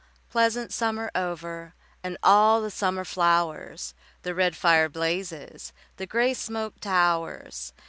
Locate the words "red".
4.33-4.55